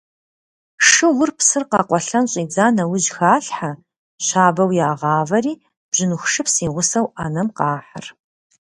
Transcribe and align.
Шыгъур 0.89 1.31
псыр 1.37 1.63
къэкъуэлъэн 1.71 2.25
щӏидза 2.31 2.65
нэужь 2.75 3.09
халъхьэ, 3.15 3.71
щабэу 4.25 4.71
ягъавэри 4.89 5.53
бжьыныху 5.89 6.29
шыпс 6.31 6.55
и 6.65 6.67
гъусэу 6.73 7.07
ӏэнэм 7.13 7.47
къахьыр. 7.57 8.05